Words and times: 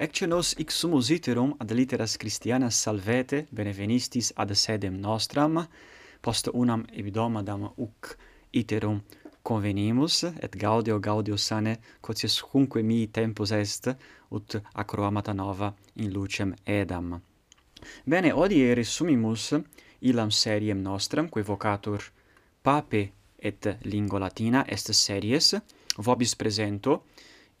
Ecce 0.00 0.26
nos 0.26 0.54
ic 0.56 0.70
sumus 0.72 1.10
iterum 1.10 1.50
ad 1.60 1.70
litteras 1.76 2.16
Christianas 2.16 2.76
salvete 2.82 3.46
benevenistis 3.52 4.32
ad 4.36 4.54
sedem 4.56 4.94
nostram, 4.96 5.66
post 6.24 6.48
unam 6.54 6.86
ebidomadam 6.92 7.66
uc 7.76 8.16
iterum 8.52 9.02
convenimus, 9.42 10.22
et 10.24 10.56
gaudio 10.56 10.98
gaudio 10.98 11.36
sane, 11.36 11.76
quoties 12.00 12.40
cunque 12.40 12.82
mi 12.82 13.08
tempus 13.12 13.50
est, 13.52 13.90
ut 14.30 14.56
acroamata 14.72 15.32
nova 15.32 15.74
in 15.96 16.12
lucem 16.12 16.54
edam. 16.64 17.20
Bene, 18.06 18.32
odie 18.32 18.84
sumimus 18.84 19.52
illam 20.00 20.30
seriem 20.30 20.80
nostram, 20.80 21.28
quae 21.28 21.44
vocatur 21.44 22.00
pape 22.62 23.12
et 23.38 23.76
lingua 23.84 24.18
latina 24.18 24.64
est 24.66 24.92
series, 24.92 25.54
vobis 25.98 26.34
presento, 26.34 27.02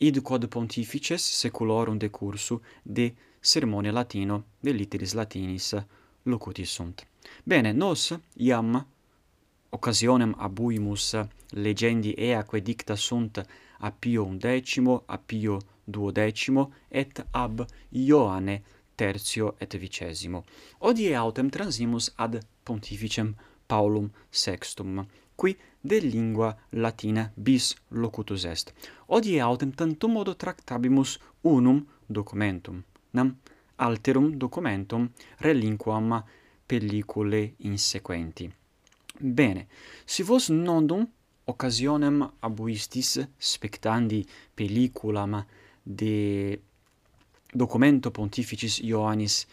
id 0.02 0.20
quod 0.22 0.46
pontifices 0.46 1.22
seculorum 1.22 1.98
decursu 1.98 2.60
de 2.82 3.14
sermone 3.40 3.90
latino 3.90 4.44
de 4.60 4.70
litteris 4.70 5.12
latinis 5.12 5.74
locuti 6.22 6.64
sunt. 6.64 7.06
Bene, 7.44 7.72
nos 7.72 8.18
iam 8.36 8.86
occasionem 9.68 10.34
abuimus 10.38 11.14
legendi 11.50 12.14
eaque 12.16 12.60
dicta 12.60 12.94
sunt 12.94 13.46
a 13.78 13.90
Pio 13.90 14.36
X, 14.38 14.76
a 15.06 15.16
Pio 15.16 15.58
XII 15.90 16.66
et 16.88 17.26
ab 17.30 17.66
Ioane 17.88 18.62
tertio 18.94 19.54
et 19.58 19.74
vicesimo. 19.74 20.44
Odie 20.78 21.14
autem 21.14 21.48
transimus 21.48 22.12
ad 22.16 22.38
pontificem 22.62 23.34
Paulum 23.66 24.10
VI, 24.44 25.06
qui 25.34 25.56
de 25.82 26.00
lingua 26.00 26.56
latina 26.72 27.30
bis 27.36 27.74
locutus 27.90 28.44
est. 28.44 28.74
Odie 29.08 29.40
autem 29.40 29.72
tantum 29.72 30.12
modo 30.12 30.34
tractabimus 30.34 31.18
unum 31.44 31.84
documentum, 32.08 32.82
nam 33.12 33.36
alterum 33.78 34.36
documentum 34.36 35.08
relinquam 35.40 36.22
pellicule 36.66 37.54
insequenti. 37.58 38.50
Bene, 39.20 39.66
si 40.06 40.22
vos 40.22 40.48
nondum 40.48 41.06
occasionem 41.46 42.22
abuistis 42.40 43.18
spectandi 43.38 44.24
pelliculam 44.54 45.44
de 45.84 46.60
documento 47.52 48.10
pontificis 48.10 48.80
Ioannis 48.80 49.46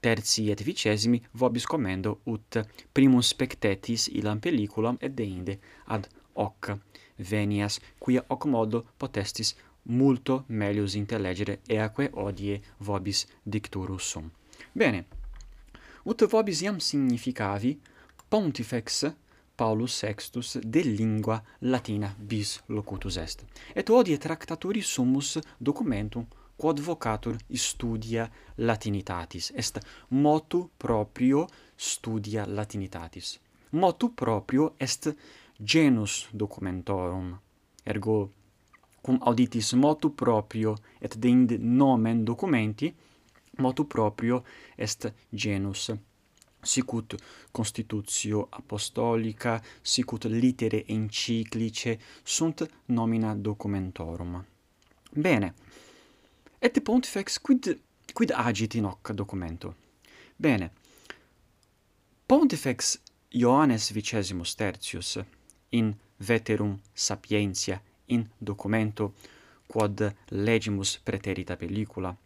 terzi 0.00 0.50
et 0.50 0.62
vicesimi 0.62 1.22
vobis 1.34 1.66
commendo 1.66 2.20
ut 2.26 2.60
primum 2.92 3.22
spectetis 3.22 4.08
illam 4.08 4.40
pelliculam 4.40 4.98
et 5.00 5.14
deinde 5.14 5.58
ad 5.86 6.08
hoc 6.34 6.72
venias 7.18 7.80
quia 7.98 8.24
hoc 8.28 8.46
modo 8.46 8.84
potestis 8.98 9.54
multo 9.86 10.44
melius 10.48 10.94
intellegere 10.94 11.60
eaque 11.68 12.10
odie 12.12 12.60
vobis 12.80 13.26
dicturus 13.44 14.10
sum. 14.12 14.30
Bene. 14.72 15.04
Ut 16.04 16.22
vobis 16.30 16.62
iam 16.62 16.80
significavi 16.80 17.78
pontifex 18.28 19.06
Paulus 19.56 19.98
Sextus 19.98 20.58
de 20.62 20.82
lingua 20.82 21.42
latina 21.62 22.14
bis 22.18 22.60
locutus 22.68 23.16
est. 23.16 23.44
Et 23.74 23.88
odie 23.90 24.18
tractaturi 24.18 24.82
sumus 24.82 25.38
documentum 25.60 26.26
quod 26.56 26.80
vocatur 26.80 27.36
studia 27.54 28.30
latinitatis. 28.56 29.52
Est 29.54 29.80
motu 30.08 30.70
proprio 30.76 31.46
studia 31.76 32.46
latinitatis. 32.46 33.40
Motu 33.70 34.14
proprio 34.14 34.74
est 34.76 35.14
genus 35.58 36.28
documentorum. 36.32 37.40
Ergo 37.84 38.32
cum 39.00 39.18
auditis 39.20 39.72
motu 39.72 40.10
proprio 40.10 40.74
et 40.98 41.16
deind 41.16 41.50
nomen 41.60 42.24
documenti 42.24 42.94
motu 43.58 43.84
proprio 43.84 44.44
est 44.76 45.12
genus. 45.30 45.92
Sicut 46.62 47.14
constitutio 47.52 48.46
apostolica 48.50 49.62
sicut 49.82 50.24
litere 50.24 50.84
enciclice 50.86 51.98
sunt 52.24 52.66
nomina 52.86 53.34
documentorum. 53.34 54.44
Bene 55.12 55.54
Et 56.66 56.80
pontifex 56.80 57.38
quid 57.38 57.78
quid 58.12 58.32
agit 58.34 58.74
in 58.74 58.86
hoc 58.86 59.12
documento? 59.12 59.74
Bene. 60.36 60.72
Pontifex 62.26 62.98
Ioannes 63.28 63.92
vicesimus 63.92 64.56
tertius 64.56 65.20
in 65.68 65.94
veterum 66.16 66.80
sapientia 66.92 67.80
in 68.06 68.28
documento 68.36 69.14
quod 69.68 70.12
legimus 70.30 70.98
preterita 70.98 71.56
pellicula 71.56 72.16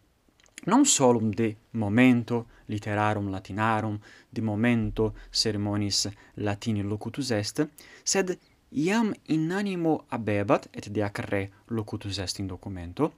non 0.64 0.86
solum 0.86 1.34
de 1.34 1.56
momento 1.72 2.46
literarum 2.66 3.28
latinarum 3.28 4.00
de 4.30 4.40
momento 4.40 5.16
sermonis 5.30 6.08
latini 6.36 6.82
locutus 6.82 7.30
est 7.30 7.68
sed 8.02 8.38
iam 8.70 9.14
in 9.26 9.50
animo 9.52 10.04
abebat 10.08 10.68
et 10.72 10.88
de 10.88 11.02
acre 11.02 11.50
locutus 11.66 12.18
est 12.18 12.38
in 12.38 12.46
documento 12.46 13.12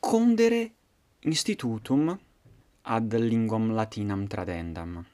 condere 0.00 0.72
institutum 1.20 2.18
ad 2.82 3.12
linguam 3.14 3.70
latinam 3.74 4.26
tradendam. 4.26 5.04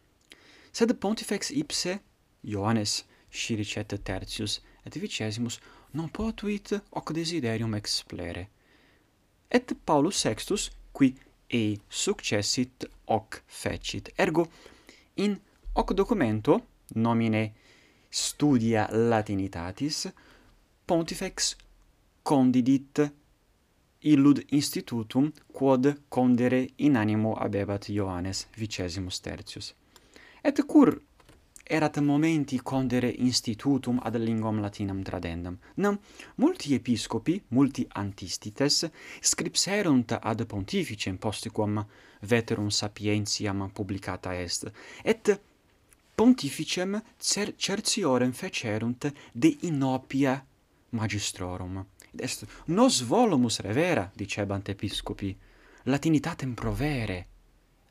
Sed 0.70 0.94
pontifex 0.98 1.50
ipse 1.50 2.00
Ioannes 2.42 3.04
Siricet 3.30 4.02
tertius 4.04 4.60
et 4.84 4.94
vicesimus 4.98 5.58
non 5.92 6.08
potuit 6.10 6.72
hoc 6.90 7.12
desiderium 7.12 7.74
explere. 7.74 8.48
Et 9.48 9.74
Paulus 9.84 10.16
Sextus, 10.16 10.70
qui 10.92 11.14
ei 11.46 11.80
successit 11.88 12.88
hoc 13.06 13.42
fecit. 13.46 14.12
Ergo, 14.16 14.50
in 15.14 15.38
hoc 15.74 15.92
documento, 15.92 16.66
nomine 16.94 17.52
Studia 18.08 18.88
Latinitatis, 18.90 20.12
pontifex 20.84 21.56
condidit 22.22 23.12
illud 24.02 24.44
institutum 24.48 25.32
quod 25.52 26.02
condere 26.08 26.68
in 26.76 26.96
animo 26.96 27.34
habebat 27.34 27.88
Ioannes 27.88 28.46
vicesimus 28.56 29.20
tertius. 29.20 29.74
Et 30.42 30.64
cur 30.66 31.00
erat 31.64 31.98
momenti 32.00 32.60
condere 32.62 33.08
institutum 33.08 34.00
ad 34.02 34.16
linguam 34.16 34.60
latinam 34.60 35.02
tradendam. 35.02 35.58
Nam 35.74 35.98
multi 36.34 36.74
episcopi, 36.74 37.42
multi 37.48 37.86
antistites, 37.88 38.90
scripserunt 39.20 40.18
ad 40.20 40.44
pontificem 40.46 41.16
postiquam 41.18 41.86
veterum 42.20 42.68
sapientiam 42.68 43.70
publicata 43.72 44.34
est, 44.34 44.70
et 45.04 45.40
pontificem 46.14 47.02
cer 47.18 47.54
certiorem 47.56 48.32
fecerunt 48.32 49.12
de 49.32 49.56
inopia 49.60 50.44
magistrorum 50.90 51.86
est 52.16 52.46
nos 52.66 53.02
volumus 53.02 53.58
revera 53.60 54.10
dicebant 54.14 54.68
episcopi 54.68 55.36
latinitatem 55.84 56.54
provere 56.54 57.26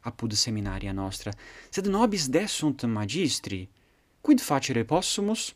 apud 0.02 0.34
seminaria 0.34 0.92
nostra. 0.92 1.32
Sed 1.70 1.88
nobis 1.88 2.28
desunt 2.28 2.84
magistri. 2.84 3.68
Quid 4.22 4.40
facere 4.40 4.84
possumus? 4.86 5.54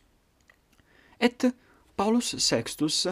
Et 1.18 1.56
Paulus 1.96 2.36
Sextus 2.36 3.08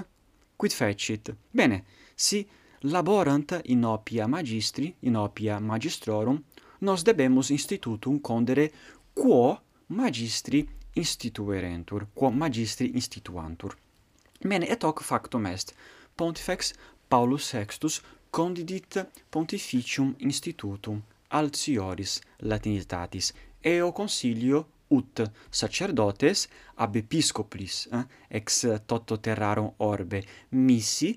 quid 0.56 0.72
fecit? 0.72 1.36
Bene 1.52 1.84
si 2.16 2.47
laborant 2.81 3.62
in 3.66 3.85
opia 3.85 4.28
magistri 4.28 4.94
in 5.00 5.16
opia 5.16 5.59
magistrorum 5.59 6.44
nos 6.80 7.02
debemus 7.02 7.50
institutum 7.50 8.20
condere 8.20 8.72
quo 9.14 9.62
magistri 9.88 10.68
instituerentur 10.94 12.08
quo 12.14 12.30
magistri 12.30 12.91
instituantur. 12.94 13.78
Bene, 14.43 14.65
et 14.65 14.83
hoc 14.83 15.01
factum 15.01 15.45
est. 15.45 15.73
Pontifex 16.15 16.73
Paulus 17.09 17.43
Sextus 17.43 18.01
condidit 18.31 18.97
pontificium 19.29 20.16
institutum 20.19 21.01
altioris 21.29 22.22
latinitatis 22.49 23.34
eo 23.63 23.91
consilio 23.91 24.66
ut 24.90 25.22
sacerdotes 25.51 26.47
ab 26.75 26.95
episcoplis 26.95 27.87
eh, 27.91 28.03
ex 28.29 28.66
toto 28.87 29.17
terrarum 29.17 29.72
orbe 29.79 30.23
missi 30.49 31.13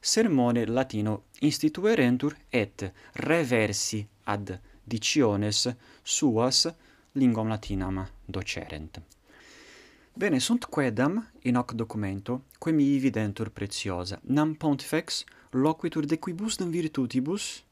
sermone 0.00 0.66
latino 0.66 1.22
instituerentur 1.40 2.36
et 2.52 2.92
reversi 3.14 4.06
ad 4.24 4.58
diciones 4.84 5.68
suas 6.04 6.68
linguam 7.14 7.48
latinam 7.48 8.06
docerent. 8.26 9.17
Bene, 10.18 10.40
sunt 10.40 10.64
quedam 10.64 11.30
in 11.42 11.54
hoc 11.54 11.72
documento, 11.72 12.46
quae 12.58 12.72
mi 12.72 12.98
videntur 12.98 13.50
preciosa. 13.50 14.18
nam 14.22 14.54
pontifex 14.54 15.24
loquitur 15.50 16.04
de 16.04 16.18
quibus 16.18 16.56
dam 16.56 16.70
virtutibus, 16.70 17.64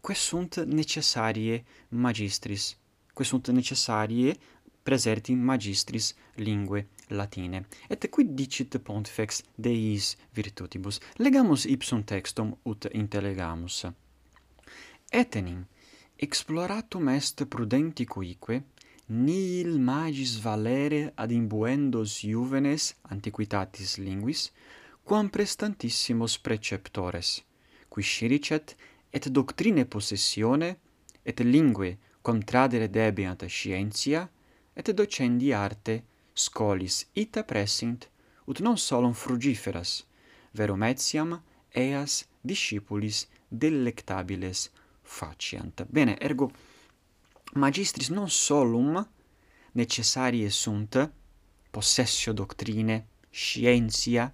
quae 0.00 0.14
sunt 0.14 0.64
necessarie 0.64 1.64
magistris, 1.88 2.76
quae 3.12 3.26
sunt 3.26 3.48
necessarie 3.48 4.36
preserti 4.82 5.34
magistris 5.34 6.14
lingue 6.34 6.86
latine. 7.08 7.66
Et 7.88 8.08
qui 8.08 8.24
dicit 8.34 8.76
pontifex 8.78 9.42
de 9.54 9.70
his 9.70 10.16
virtutibus. 10.32 11.00
Legamus 11.16 11.64
ipsum 11.64 12.04
textum 12.04 12.58
ut 12.62 12.86
intelegamus. 12.92 13.86
Etenim 15.10 15.66
exploratum 16.16 17.08
est 17.08 17.44
prudenti 17.44 18.04
cuique 18.04 18.62
nihil 19.10 19.80
magis 19.80 20.38
valere 20.38 21.12
ad 21.16 21.30
imbuendos 21.32 22.20
juvenes 22.22 22.94
antiquitatis 23.10 23.98
linguis, 23.98 24.52
quam 25.02 25.28
prestantissimos 25.28 26.38
preceptores, 26.38 27.42
qui 27.88 28.02
sciricet 28.02 28.76
et 29.10 29.28
doctrine 29.28 29.84
possessione, 29.84 30.78
et 31.24 31.40
lingue 31.40 31.98
quam 32.22 32.38
tradere 32.44 32.88
debiant 32.88 33.44
scientia, 33.46 34.30
et 34.72 34.92
docendi 34.92 35.52
arte 35.52 36.04
scolis 36.32 37.08
ita 37.12 37.42
pressint, 37.42 38.06
ut 38.46 38.60
non 38.60 38.78
solum 38.78 39.12
frugiferas, 39.12 40.06
verum 40.54 40.82
etiam 40.86 41.34
eas 41.74 42.28
discipulis 42.40 43.26
delectabiles 43.48 44.70
faciant. 45.02 45.82
Bene, 45.90 46.16
ergo 46.20 46.52
magistris 47.54 48.08
non 48.08 48.28
solum 48.28 49.08
necessarie 49.72 50.48
sunt 50.48 51.12
possessio 51.70 52.32
doctrine 52.32 53.06
scientia 53.30 54.32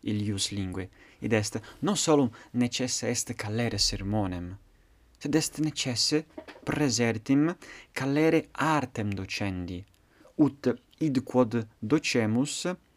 illius 0.00 0.50
lingue. 0.50 0.90
Id 1.18 1.32
est 1.32 1.60
non 1.78 1.96
solum 1.96 2.30
necesse 2.50 3.08
est 3.08 3.34
calere 3.34 3.78
sermonem 3.78 4.58
sed 5.24 5.34
est 5.34 5.58
necesse 5.58 6.26
presertim 6.64 7.56
calere 7.92 8.48
artem 8.52 9.08
docendi 9.14 9.82
ut 10.44 10.68
id 10.98 11.22
quod 11.22 11.66
docemus 11.78 12.56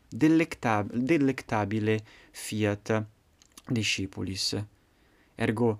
delectab 0.09 0.91
delectabile 0.91 1.95
fiat 2.31 3.05
discipulis. 3.69 4.45
Ergo 5.35 5.79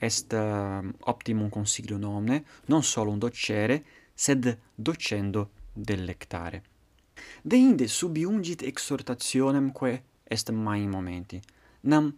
est 0.00 0.32
ehm, 0.32 0.94
optimum 1.00 1.50
consiglio 1.50 1.98
nomine, 1.98 2.44
non 2.66 2.82
solo 2.82 3.10
un 3.10 3.18
docere, 3.18 3.84
sed 4.14 4.58
docendo 4.74 5.50
delectare. 5.72 6.62
Deinde 7.42 7.86
subiungit 7.86 8.62
exhortationemque 8.62 10.02
est 10.24 10.50
mai 10.50 10.86
momenti, 10.86 11.40
nam 11.82 12.16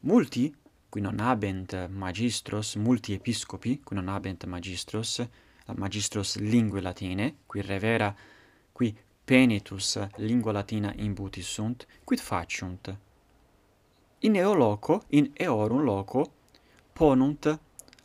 multi, 0.00 0.52
qui 0.88 1.00
non 1.00 1.20
habent 1.20 1.88
magistros, 1.88 2.74
multi 2.74 3.12
episcopi, 3.12 3.80
qui 3.84 3.94
non 3.94 4.08
habent 4.08 4.44
magistros, 4.46 5.24
magistros 5.76 6.36
lingue 6.38 6.80
latine, 6.80 7.36
qui 7.46 7.60
revera, 7.60 8.14
qui 8.72 8.96
penitus 9.24 10.00
lingua 10.16 10.52
latina 10.52 10.92
imbutis 10.96 11.46
sunt, 11.46 11.86
quid 12.04 12.18
faciunt? 12.18 12.96
In 14.20 14.34
eo 14.34 14.54
loco, 14.54 15.04
in 15.10 15.30
eorum 15.34 15.82
loco, 15.82 16.37
ponunt 16.98 17.60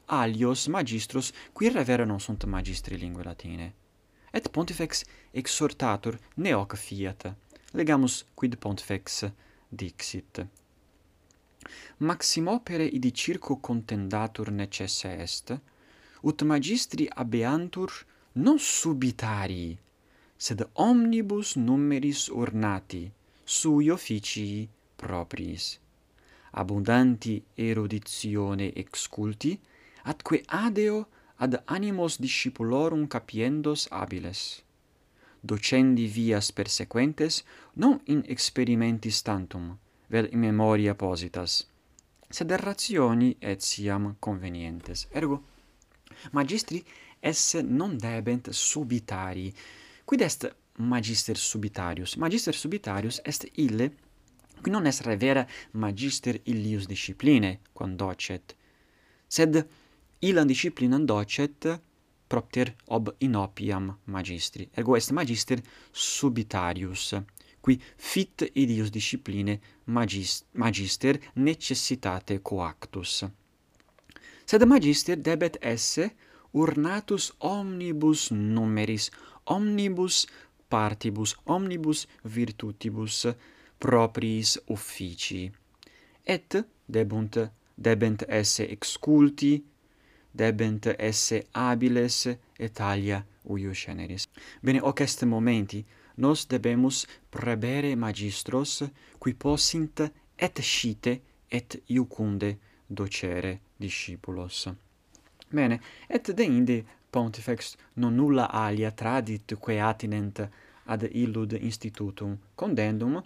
alios 0.05 0.67
magistros 0.67 1.31
qui 1.51 1.67
revera 1.69 2.05
non 2.05 2.19
sunt 2.19 2.43
magistri 2.45 2.95
linguae 2.97 3.23
latine. 3.23 3.73
Et 4.31 4.49
pontifex 4.49 5.03
exhortatur 5.31 6.19
ne 6.35 6.51
hoc 6.53 6.75
fiat. 6.75 7.35
Legamus 7.71 8.25
quid 8.35 8.55
pontifex 8.57 9.31
dixit. 9.69 10.45
Maxim 11.97 12.47
opere 12.47 12.85
idi 12.85 13.11
circo 13.11 13.57
contendatur 13.57 14.51
necesse 14.51 15.09
est 15.25 15.59
ut 16.21 16.41
magistri 16.43 17.07
abeantur 17.09 17.91
non 18.33 18.59
subitarii 18.59 19.77
sed 20.37 20.69
omnibus 20.73 21.55
numeris 21.55 22.27
ornati 22.29 23.11
sui 23.43 23.89
officii 23.89 24.69
propriis 24.95 25.82
abundanti 26.55 27.43
eruditione 27.55 28.73
exculti, 28.73 29.59
atque 30.03 30.41
adeo 30.45 31.07
ad 31.37 31.61
animos 31.65 32.19
discipulorum 32.19 33.07
capiendos 33.07 33.87
habiles. 33.89 34.63
Docendi 35.41 36.07
vias 36.07 36.51
persequentes, 36.51 37.43
non 37.73 37.99
in 38.05 38.23
experimentis 38.25 39.21
tantum, 39.21 39.77
vel 40.07 40.29
in 40.31 40.39
memoria 40.39 40.95
positas, 40.95 41.65
sed 42.29 42.51
rationi 42.51 43.35
etiam 43.39 44.15
convenientes. 44.19 45.07
Ergo, 45.11 45.43
magistri 46.31 46.83
esse 47.19 47.61
non 47.61 47.97
debent 47.97 48.49
subitari, 48.51 49.53
quid 50.05 50.21
est 50.21 50.55
magister 50.77 51.37
subitarius? 51.37 52.15
Magister 52.15 52.53
subitarius 52.53 53.19
est 53.23 53.49
ille 53.55 53.91
non 54.69 54.85
est 54.85 55.01
revera 55.05 55.45
magister 55.73 56.39
illius 56.45 56.87
discipline, 56.87 57.59
quam 57.73 57.95
docet, 57.95 58.55
sed 59.27 59.67
illam 60.21 60.47
disciplinam 60.47 61.05
docet 61.05 61.79
propter 62.27 62.73
ob 62.87 63.15
inopiam 63.19 63.97
magistri. 64.05 64.69
Ergo 64.75 64.95
est 64.95 65.11
magister 65.11 65.59
subitarius, 65.91 67.13
qui 67.61 67.79
fit 67.97 68.49
idius 68.53 68.89
discipline 68.89 69.59
magis 69.85 70.43
magister 70.53 71.19
necessitate 71.35 72.41
coactus. 72.41 73.23
Sed 74.45 74.65
magister 74.65 75.15
debet 75.15 75.57
esse 75.61 76.09
urnatus 76.53 77.31
omnibus 77.39 78.31
numeris, 78.31 79.09
omnibus 79.45 80.27
partibus, 80.69 81.35
omnibus 81.45 82.07
virtutibus, 82.23 83.27
propriis 83.83 84.57
officii 84.67 85.51
et 86.23 86.55
debunt 86.85 87.37
debent 87.75 88.23
esse 88.29 88.63
exculti 88.75 89.63
debent 90.31 90.85
esse 90.97 91.43
habiles 91.51 92.27
et 92.59 92.79
alia 92.79 93.25
uius 93.45 93.85
generis. 93.85 94.27
Bene 94.61 94.79
hoc 94.79 95.01
est 95.01 95.23
momenti 95.25 95.85
nos 96.17 96.47
debemus 96.47 97.05
prebere 97.29 97.95
magistros 97.95 98.83
qui 99.19 99.33
possint 99.33 100.11
et 100.37 100.61
scite 100.61 101.21
et 101.51 101.83
iucunde 101.89 102.57
docere 102.87 103.59
discipulos. 103.77 104.69
Bene 105.51 105.79
et 106.09 106.31
deinde 106.31 106.85
pontifex 107.11 107.75
non 107.95 108.15
nulla 108.15 108.47
alia 108.49 108.91
tradit 108.91 109.57
quae 109.59 109.81
attinent 109.81 110.39
ad 110.85 111.03
illud 111.11 111.51
institutum 111.61 112.37
condendum 112.55 113.21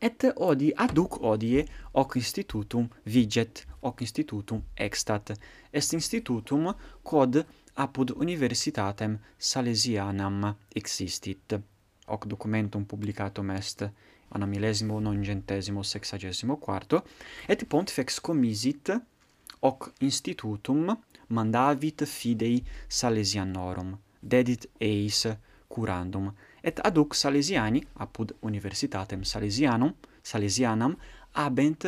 et 0.00 0.26
odi 0.36 0.72
aduc 0.76 1.20
odie 1.22 1.64
hoc 1.94 2.16
institutum 2.16 2.88
viget 3.06 3.66
hoc 3.82 4.00
institutum 4.00 4.62
extat. 4.76 5.32
Est 5.72 5.92
institutum 5.92 6.72
quod 7.02 7.44
apud 7.76 8.10
universitatem 8.16 9.18
salesianam 9.38 10.54
existit. 10.74 11.56
Hoc 12.06 12.26
documentum 12.26 12.84
publicatum 12.84 13.50
est 13.50 13.84
anno 14.30 14.46
millesimo 14.46 15.00
nongentesimo 15.00 15.82
sexagesimo 15.82 16.56
quarto 16.56 17.02
et 17.48 17.64
pontifex 17.64 18.20
commisit 18.20 18.92
hoc 19.62 19.92
institutum 20.00 20.96
mandavit 21.28 22.04
fidei 22.04 22.62
salesianorum 22.88 23.96
dedit 24.22 24.66
eis 24.80 25.26
curandum 25.68 26.32
et 26.64 26.80
aduc 26.84 27.14
Salesiani 27.14 27.84
apud 28.00 28.32
Universitatem 28.42 29.24
Salesianum 29.24 29.92
Salesianam 30.22 30.96
habent 31.34 31.86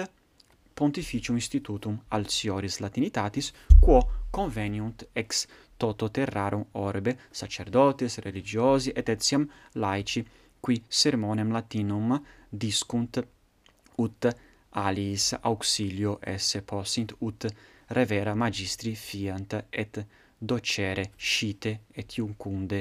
pontificium 0.75 1.37
institutum 1.37 1.97
altioris 2.11 2.81
latinitatis 2.85 3.53
quo 3.81 4.01
conveniunt 4.31 5.07
ex 5.15 5.47
toto 5.79 6.09
terrarum 6.09 6.65
orbe 6.73 7.17
sacerdotes 7.33 8.19
religiosi 8.19 8.93
et 8.95 9.09
etiam 9.09 9.47
laici 9.75 10.25
qui 10.61 10.83
sermonem 10.89 11.53
latinum 11.53 12.19
discunt 12.51 13.23
ut 13.99 14.29
aliis 14.73 15.35
auxilio 15.43 16.19
esse 16.35 16.61
possint 16.63 17.15
ut 17.21 17.47
revera 17.89 18.35
magistri 18.35 18.95
fiant 18.95 19.57
et 19.71 20.05
docere 20.39 21.05
scite 21.17 21.73
et 21.95 22.19
iuncunde 22.19 22.81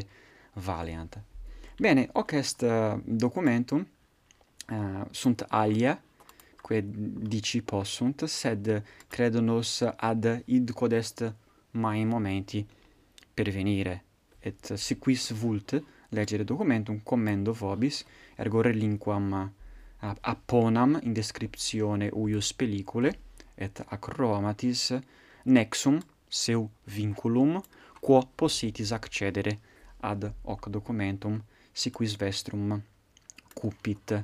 valeant 0.55 1.34
Bene, 1.77 2.07
hoc 2.13 2.31
est 2.33 2.61
uh, 2.63 3.01
documentum, 3.03 3.85
uh, 4.71 5.01
sunt 5.11 5.45
alia, 5.49 6.01
quae 6.61 6.81
dici 6.81 7.61
possunt, 7.61 8.23
sed 8.25 8.69
credo 9.07 9.41
nos 9.41 9.81
ad 9.83 10.43
id 10.45 10.71
quod 10.71 10.93
est 10.93 11.33
mai 11.71 12.05
momenti 12.05 12.65
pervenire. 13.33 14.03
Et 14.39 14.73
si 14.77 14.97
quis 14.97 15.33
vult 15.33 15.75
legere 16.09 16.43
documentum, 16.43 17.01
commendo 17.03 17.51
vobis, 17.51 18.05
ergo 18.37 18.61
relinquam 18.61 19.33
eh, 19.33 20.13
apponam 20.21 20.99
in 21.03 21.11
descriptione 21.13 22.09
uius 22.13 22.53
pellicule, 22.53 23.11
et 23.55 23.83
acromatis 23.89 24.93
nexum 25.43 25.99
seu 26.29 26.69
vinculum 26.85 27.59
quo 27.99 28.21
possitis 28.35 28.91
accedere 28.91 29.59
ad 29.99 30.31
hoc 30.43 30.69
documentum 30.69 31.41
si 31.75 31.91
quis 31.91 32.15
vestrum 32.15 32.79
cupit 33.53 34.15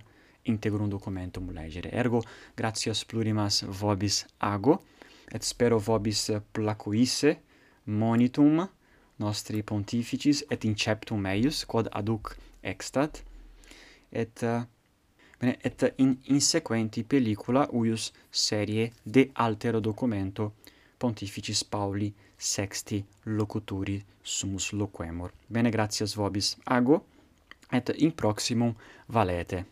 integrum 0.47 0.89
documentum 0.89 1.51
legere. 1.51 1.91
Ergo 1.91 2.23
gratias 2.57 3.03
plurimas 3.05 3.61
vobis 3.67 4.25
ago 4.39 4.79
et 5.31 5.43
spero 5.43 5.77
vobis 5.79 6.31
placuisse 6.53 7.37
monitum 7.85 8.63
nostri 9.19 9.61
pontificis 9.63 10.43
et 10.49 10.65
inceptum 10.65 11.27
eius 11.29 11.65
quod 11.65 11.91
aduc 11.91 12.33
extat 12.63 13.21
et 14.11 14.43
bene 15.41 15.57
et 15.63 15.85
in 15.97 16.15
insequenti 16.33 17.03
pellicula 17.03 17.67
uius 17.71 18.11
serie 18.31 18.91
de 19.05 19.29
altero 19.35 19.79
documento 19.79 20.53
pontificis 20.97 21.63
Pauli 21.63 22.13
sexti 22.37 23.03
locuturi 23.25 24.03
sumus 24.23 24.71
loquemur. 24.73 25.31
Bene 25.49 25.69
gratias 25.69 26.15
vobis 26.15 26.55
ago 26.65 27.05
et 27.71 27.89
in 27.97 28.11
proximum 28.11 28.75
valete. 29.07 29.65